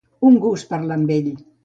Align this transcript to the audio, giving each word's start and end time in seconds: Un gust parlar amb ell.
Un 0.29 0.37
gust 0.45 0.69
parlar 0.71 0.97
amb 1.01 1.13
ell. 1.17 1.29